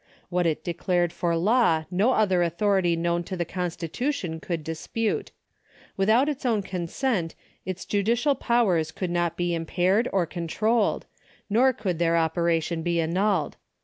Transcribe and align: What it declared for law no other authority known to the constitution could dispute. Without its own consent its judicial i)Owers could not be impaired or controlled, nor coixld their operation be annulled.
What 0.29 0.47
it 0.47 0.63
declared 0.63 1.13
for 1.13 1.35
law 1.37 1.85
no 1.91 2.13
other 2.13 2.41
authority 2.41 2.95
known 2.95 3.23
to 3.25 3.37
the 3.37 3.45
constitution 3.45 4.39
could 4.39 4.63
dispute. 4.63 5.29
Without 5.95 6.27
its 6.27 6.43
own 6.43 6.63
consent 6.63 7.35
its 7.67 7.85
judicial 7.85 8.35
i)Owers 8.35 8.95
could 8.95 9.11
not 9.11 9.37
be 9.37 9.53
impaired 9.53 10.09
or 10.11 10.25
controlled, 10.25 11.05
nor 11.51 11.71
coixld 11.71 11.99
their 11.99 12.17
operation 12.17 12.81
be 12.81 12.99
annulled. 12.99 13.57